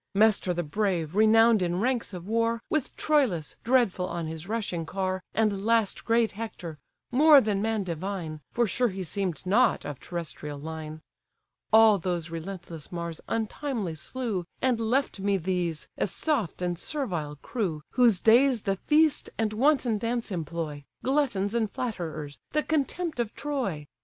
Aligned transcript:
Mestor 0.15 0.51
the 0.55 0.63
brave, 0.63 1.15
renown'd 1.15 1.61
in 1.61 1.79
ranks 1.79 2.11
of 2.11 2.27
war, 2.27 2.63
With 2.71 2.95
Troilus, 2.95 3.55
dreadful 3.63 4.07
on 4.07 4.25
his 4.25 4.47
rushing 4.49 4.83
car, 4.83 5.21
And 5.35 5.63
last 5.63 6.05
great 6.05 6.31
Hector, 6.31 6.79
more 7.11 7.39
than 7.39 7.61
man 7.61 7.83
divine, 7.83 8.41
For 8.49 8.65
sure 8.65 8.87
he 8.87 9.03
seem'd 9.03 9.45
not 9.45 9.85
of 9.85 9.99
terrestrial 9.99 10.57
line! 10.59 11.01
All 11.71 11.99
those 11.99 12.31
relentless 12.31 12.91
Mars 12.91 13.21
untimely 13.27 13.93
slew, 13.93 14.43
And 14.59 14.79
left 14.79 15.19
me 15.19 15.37
these, 15.37 15.87
a 15.99 16.07
soft 16.07 16.63
and 16.63 16.79
servile 16.79 17.35
crew, 17.35 17.83
Whose 17.91 18.19
days 18.21 18.63
the 18.63 18.77
feast 18.77 19.29
and 19.37 19.53
wanton 19.53 19.99
dance 19.99 20.31
employ, 20.31 20.83
Gluttons 21.03 21.53
and 21.53 21.69
flatterers, 21.71 22.39
the 22.53 22.63
contempt 22.63 23.19
of 23.19 23.35
Troy! 23.35 23.85